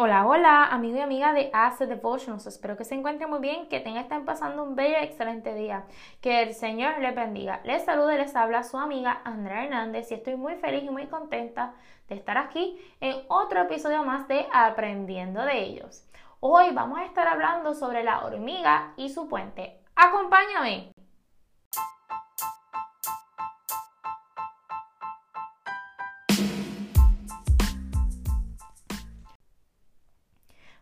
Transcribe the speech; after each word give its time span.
Hola, 0.00 0.28
hola, 0.28 0.66
amigo 0.66 0.96
y 0.96 1.00
amiga 1.00 1.32
de 1.32 1.50
Ace 1.52 1.88
Devotions. 1.88 2.46
Espero 2.46 2.76
que 2.76 2.84
se 2.84 2.94
encuentren 2.94 3.28
muy 3.28 3.40
bien, 3.40 3.68
que 3.68 3.80
tengan 3.80 4.04
estén 4.04 4.24
pasando 4.24 4.62
un 4.62 4.76
bello 4.76 4.94
y 5.00 5.02
excelente 5.02 5.52
día. 5.54 5.86
Que 6.20 6.44
el 6.44 6.54
Señor 6.54 7.00
les 7.00 7.16
bendiga. 7.16 7.60
Les 7.64 7.84
saluda 7.84 8.14
y 8.14 8.18
les 8.18 8.36
habla 8.36 8.62
su 8.62 8.78
amiga 8.78 9.20
Andrea 9.24 9.64
Hernández 9.64 10.08
y 10.12 10.14
estoy 10.14 10.36
muy 10.36 10.54
feliz 10.54 10.84
y 10.84 10.90
muy 10.90 11.08
contenta 11.08 11.74
de 12.08 12.14
estar 12.14 12.38
aquí 12.38 12.78
en 13.00 13.16
otro 13.26 13.62
episodio 13.62 14.04
más 14.04 14.28
de 14.28 14.46
Aprendiendo 14.52 15.42
de 15.42 15.64
ellos. 15.64 16.08
Hoy 16.38 16.66
vamos 16.72 17.00
a 17.00 17.04
estar 17.04 17.26
hablando 17.26 17.74
sobre 17.74 18.04
la 18.04 18.24
hormiga 18.24 18.92
y 18.96 19.08
su 19.08 19.28
puente. 19.28 19.80
Acompáñame. 19.96 20.92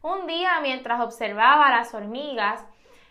Un 0.06 0.28
día, 0.28 0.60
mientras 0.62 1.00
observaba 1.00 1.68
las 1.68 1.92
hormigas, 1.92 2.64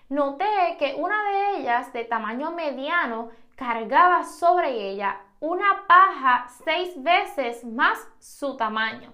noté 0.08 0.78
que 0.80 0.96
una 0.96 1.22
de 1.30 1.58
ellas, 1.58 1.92
de 1.92 2.06
tamaño 2.06 2.52
mediano, 2.52 3.32
cargaba 3.58 4.24
sobre 4.24 4.92
ella 4.92 5.20
una 5.42 5.88
paja 5.90 6.48
seis 6.64 6.94
veces 7.04 7.66
más 7.66 8.00
su 8.20 8.56
tamaño. 8.56 9.12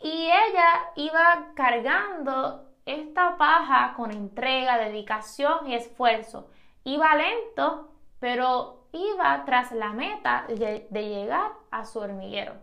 Y 0.00 0.32
ella 0.32 0.90
iba 0.96 1.52
cargando 1.54 2.66
esta 2.84 3.36
paja 3.36 3.94
con 3.96 4.10
entrega, 4.10 4.76
dedicación 4.76 5.68
y 5.68 5.76
esfuerzo. 5.76 6.50
Iba 6.82 7.14
lento, 7.14 7.88
pero 8.18 8.88
iba 8.90 9.44
tras 9.44 9.70
la 9.70 9.92
meta 9.92 10.44
de, 10.48 10.88
llegar 10.90 11.52
a 11.70 11.84
su 11.84 12.00
hormiguero. 12.00 12.54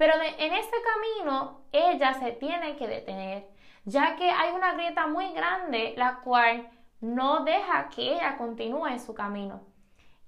Pero 0.00 0.14
en 0.14 0.54
ese 0.54 0.76
camino 0.82 1.60
ella 1.72 2.14
se 2.14 2.32
tiene 2.32 2.74
que 2.78 2.88
detener 2.88 3.46
ya 3.84 4.16
que 4.16 4.30
hay 4.30 4.54
una 4.54 4.72
grieta 4.72 5.06
muy 5.06 5.30
grande 5.34 5.92
la 5.94 6.20
cual 6.20 6.70
no 7.02 7.44
deja 7.44 7.90
que 7.90 8.14
ella 8.14 8.38
continúe 8.38 8.98
su 8.98 9.12
camino. 9.12 9.60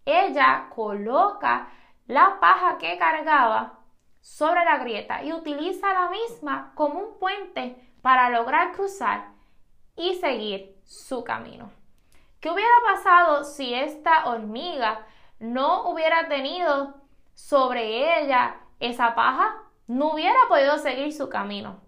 Ella 0.04 0.66
coloca 0.74 1.70
la 2.06 2.38
paja 2.38 2.76
que 2.76 2.98
cargaba 2.98 3.78
sobre 4.20 4.62
la 4.62 4.76
grieta 4.76 5.22
y 5.22 5.32
utiliza 5.32 5.90
la 5.94 6.10
misma 6.10 6.72
como 6.74 7.00
un 7.00 7.18
puente 7.18 7.94
para 8.02 8.28
lograr 8.28 8.72
cruzar 8.72 9.30
y 9.96 10.16
seguir 10.16 10.76
su 10.84 11.24
camino. 11.24 11.70
¿Qué 12.40 12.50
hubiera 12.50 12.74
pasado 12.84 13.44
si 13.44 13.72
esta 13.72 14.26
hormiga 14.26 15.06
no 15.38 15.88
hubiera 15.88 16.28
tenido 16.28 16.92
sobre 17.32 18.20
ella 18.20 18.58
esa 18.82 19.14
paja? 19.14 19.56
No 19.86 20.12
hubiera 20.12 20.38
podido 20.48 20.78
seguir 20.78 21.12
su 21.12 21.28
camino. 21.28 21.80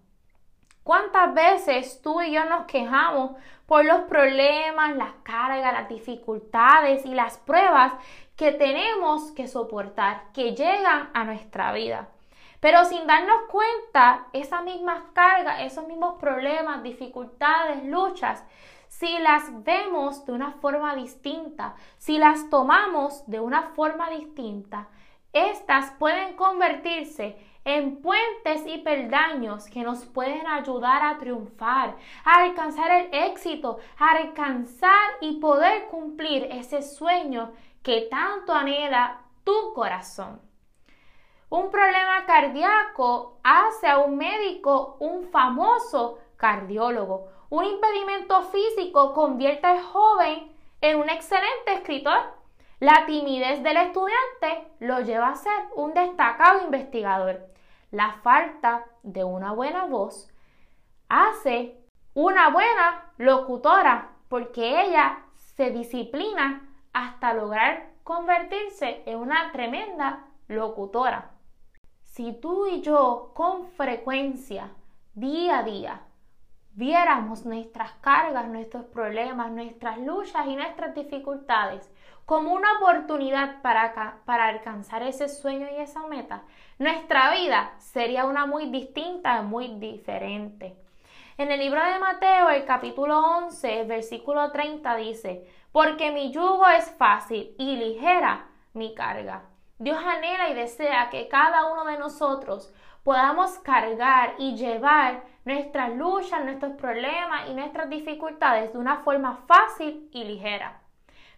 ¿Cuántas 0.83 1.33
veces 1.33 2.03
tú 2.03 2.21
y 2.21 2.33
yo 2.33 2.45
nos 2.45 2.67
quejamos 2.67 3.33
por 3.67 3.85
los 3.85 4.03
problemas, 4.03 4.95
las 4.97 5.13
cargas, 5.23 5.73
las 5.73 5.89
dificultades 5.89 7.07
y 7.07 7.15
las 7.15 7.39
pruebas 7.39 7.95
que 8.37 8.53
tenemos 8.53 9.33
que 9.33 9.49
soportar, 9.49 10.25
que 10.35 10.55
llegan 10.55 11.11
a 11.15 11.25
nuestra 11.25 11.73
vida? 11.73 12.09
Pero 12.61 12.85
sin 12.85 13.07
darnos 13.07 13.43
cuenta, 13.51 14.27
esas 14.33 14.63
mismas 14.65 15.03
cargas, 15.13 15.61
esos 15.61 15.87
mismos 15.87 16.15
problemas, 16.19 16.83
dificultades, 16.83 17.85
luchas, 17.85 18.45
si 18.89 19.19
las 19.19 19.65
vemos 19.65 20.25
de 20.25 20.33
una 20.33 20.53
forma 20.53 20.95
distinta, 20.95 21.75
si 21.99 22.17
las 22.17 22.49
tomamos 22.49 23.27
de 23.27 23.41
una 23.41 23.63
forma 23.75 24.09
distinta, 24.11 24.89
estas 25.35 25.91
pueden 25.99 26.35
convertirse 26.37 27.37
en 27.65 28.01
puentes 28.01 28.63
y 28.67 28.79
peldaños 28.79 29.67
que 29.67 29.83
nos 29.83 30.05
pueden 30.05 30.47
ayudar 30.47 31.03
a 31.03 31.19
triunfar, 31.19 31.97
a 32.25 32.43
alcanzar 32.43 32.91
el 32.91 33.09
éxito, 33.13 33.79
a 33.99 34.13
alcanzar 34.13 35.11
y 35.21 35.41
poder 35.41 35.87
cumplir 35.89 36.49
ese 36.51 36.83
sueño 36.83 37.53
que 37.83 38.03
tanto 38.11 38.55
anhela 38.55 39.21
tu 39.45 39.73
corazón. 39.75 40.41
Un 41.51 41.71
problema 41.71 42.25
cardíaco 42.27 43.39
hace 43.43 43.87
a 43.87 43.99
un 43.99 44.17
médico 44.17 44.97
un 45.01 45.29
famoso 45.29 46.19
cardiólogo. 46.37 47.29
Un 47.51 47.65
impedimento 47.65 48.43
físico 48.43 49.13
convierte 49.13 49.67
al 49.67 49.81
joven 49.81 50.53
en 50.81 50.97
un 50.99 51.09
excelente 51.09 51.75
escritor. 51.75 52.19
La 52.81 53.07
timidez 53.07 53.63
del 53.63 53.77
estudiante 53.77 54.69
lo 54.81 55.01
lleva 55.01 55.31
a 55.31 55.37
ser 55.37 55.53
un 55.77 55.95
destacado 55.95 56.65
investigador 56.65 57.55
la 57.95 58.15
falta 58.25 58.87
de 59.05 59.23
una 59.23 59.53
buena 59.53 59.85
voz 59.85 60.29
hace 61.09 61.79
una 62.13 62.51
buena 62.51 63.13
locutora 63.19 64.17
porque 64.29 64.83
ella 64.83 65.23
se 65.37 65.71
disciplina 65.71 66.69
hasta 66.93 67.35
lograr 67.35 67.93
convertirse 68.03 69.05
en 69.07 69.19
una 69.19 69.53
tremenda 69.53 70.25
locutora. 70.49 71.31
Si 72.03 72.33
tú 72.33 72.67
y 72.67 72.81
yo 72.83 73.31
con 73.35 73.69
frecuencia, 73.69 74.73
día 75.15 75.61
a 75.61 75.63
día, 75.63 76.01
viéramos 76.75 77.45
nuestras 77.45 77.93
cargas, 78.01 78.47
nuestros 78.49 78.85
problemas, 78.85 79.51
nuestras 79.51 79.99
luchas 79.99 80.47
y 80.47 80.57
nuestras 80.57 80.95
dificultades 80.95 81.91
como 82.27 82.53
una 82.53 82.79
oportunidad 82.79 83.61
para, 83.63 84.23
para 84.25 84.49
alcanzar 84.49 85.03
ese 85.03 85.29
sueño 85.29 85.67
y 85.71 85.81
esa 85.81 86.07
meta, 86.07 86.43
nuestra 86.79 87.33
vida 87.33 87.73
sería 87.79 88.25
una 88.25 88.47
muy 88.47 88.67
distinta, 88.71 89.43
muy 89.43 89.69
diferente. 89.79 90.77
En 91.37 91.51
el 91.51 91.61
libro 91.61 91.85
de 91.85 91.99
Mateo, 91.99 92.49
el 92.51 92.65
capítulo 92.65 93.19
11, 93.19 93.85
versículo 93.85 94.51
30 94.53 94.97
dice, 94.97 95.47
porque 95.73 96.13
mi 96.13 96.33
yugo 96.33 96.67
es 96.69 96.91
fácil 96.93 97.55
y 97.59 97.77
ligera 97.77 98.47
mi 98.73 98.95
carga. 98.95 99.43
Dios 99.79 99.99
anhela 99.99 100.51
y 100.51 100.55
desea 100.55 101.11
que 101.11 101.29
cada 101.29 101.73
uno 101.73 101.85
de 101.85 101.99
nosotros 101.99 102.73
podamos 103.03 103.59
cargar 103.59 104.35
y 104.39 104.55
llevar 104.55 105.25
nuestras 105.45 105.95
luchas, 105.95 106.45
nuestros 106.45 106.73
problemas 106.75 107.49
y 107.49 107.55
nuestras 107.55 107.91
dificultades 107.91 108.73
de 108.73 108.79
una 108.79 108.99
forma 108.99 109.45
fácil 109.47 110.09
y 110.13 110.25
ligera. 110.25 110.81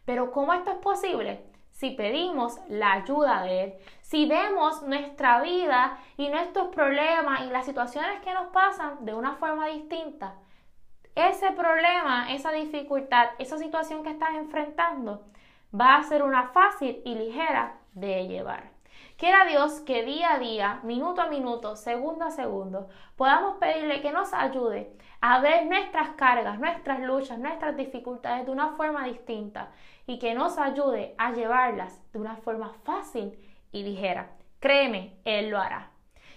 Pero 0.05 0.31
¿cómo 0.33 0.53
esto 0.53 0.71
es 0.71 0.77
posible? 0.77 1.45
Si 1.71 1.91
pedimos 1.91 2.59
la 2.69 2.93
ayuda 2.93 3.43
de 3.43 3.65
Él, 3.65 3.75
si 4.01 4.27
vemos 4.27 4.83
nuestra 4.83 5.41
vida 5.41 5.99
y 6.17 6.29
nuestros 6.29 6.69
problemas 6.69 7.41
y 7.43 7.51
las 7.51 7.67
situaciones 7.67 8.21
que 8.21 8.33
nos 8.33 8.49
pasan 8.49 9.05
de 9.05 9.15
una 9.15 9.35
forma 9.35 9.67
distinta, 9.67 10.37
ese 11.15 11.51
problema, 11.53 12.33
esa 12.33 12.53
dificultad, 12.53 13.31
esa 13.39 13.59
situación 13.59 14.05
que 14.05 14.11
estás 14.11 14.35
enfrentando 14.35 15.25
va 15.78 15.97
a 15.97 16.03
ser 16.03 16.22
una 16.22 16.48
fácil 16.48 17.03
y 17.04 17.14
ligera 17.14 17.78
de 17.92 18.26
llevar. 18.26 18.70
Quiera 19.16 19.47
Dios 19.47 19.81
que 19.81 20.03
día 20.03 20.34
a 20.34 20.38
día, 20.38 20.81
minuto 20.82 21.22
a 21.22 21.28
minuto, 21.28 21.76
segundo 21.76 22.25
a 22.25 22.31
segundo, 22.31 22.88
podamos 23.16 23.56
pedirle 23.56 24.03
que 24.03 24.12
nos 24.12 24.34
ayude 24.34 24.92
a 25.20 25.41
ver 25.41 25.66
nuestras 25.66 26.10
cargas, 26.10 26.59
nuestras 26.59 27.00
luchas, 27.00 27.38
nuestras 27.38 27.76
dificultades 27.76 28.44
de 28.44 28.53
una 28.53 28.76
forma 28.76 29.04
distinta 29.06 29.70
y 30.06 30.19
que 30.19 30.34
nos 30.34 30.59
ayude 30.59 31.14
a 31.16 31.32
llevarlas 31.32 32.00
de 32.12 32.19
una 32.19 32.37
forma 32.37 32.75
fácil 32.84 33.38
y 33.72 33.82
ligera. 33.82 34.31
Créeme, 34.60 35.16
Él 35.25 35.48
lo 35.50 35.58
hará. 35.58 35.91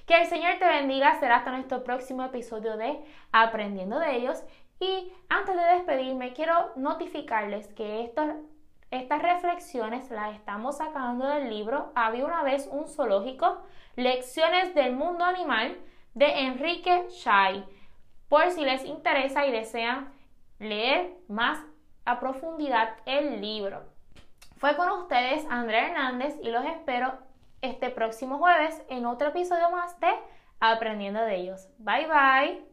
Que 0.05 0.21
el 0.21 0.27
Señor 0.27 0.57
te 0.57 0.65
bendiga. 0.65 1.19
Será 1.19 1.37
hasta 1.37 1.51
nuestro 1.51 1.83
próximo 1.83 2.23
episodio 2.23 2.77
de 2.77 2.99
Aprendiendo 3.31 3.99
de 3.99 4.15
ellos. 4.15 4.43
Y 4.79 5.11
antes 5.29 5.55
de 5.55 5.63
despedirme, 5.75 6.33
quiero 6.33 6.71
notificarles 6.75 7.67
que 7.73 8.05
estos 8.05 8.25
estas 8.91 9.21
reflexiones 9.21 10.09
las 10.09 10.35
estamos 10.35 10.77
sacando 10.77 11.27
del 11.27 11.49
libro 11.49 11.91
Había 11.95 12.25
una 12.25 12.43
vez 12.43 12.67
un 12.71 12.87
zoológico, 12.87 13.61
Lecciones 13.95 14.73
del 14.73 14.95
mundo 14.95 15.25
animal 15.25 15.77
de 16.13 16.45
Enrique 16.45 17.07
Shai, 17.09 17.65
por 18.27 18.49
si 18.51 18.63
les 18.63 18.85
interesa 18.85 19.45
y 19.45 19.51
desean 19.51 20.13
leer 20.59 21.13
más 21.27 21.59
a 22.05 22.19
profundidad 22.19 22.95
el 23.05 23.41
libro. 23.41 23.83
Fue 24.57 24.75
con 24.75 24.89
ustedes 24.89 25.45
Andrea 25.49 25.87
Hernández 25.87 26.35
y 26.41 26.49
los 26.49 26.65
espero 26.65 27.13
este 27.61 27.89
próximo 27.89 28.37
jueves 28.37 28.81
en 28.89 29.05
otro 29.05 29.29
episodio 29.29 29.69
más 29.71 29.99
de 29.99 30.09
Aprendiendo 30.61 31.21
de 31.21 31.37
ellos. 31.37 31.69
Bye 31.77 32.07
bye. 32.07 32.68